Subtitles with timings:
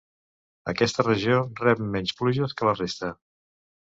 [0.71, 3.11] Aquesta regió rep menys pluges que la resta.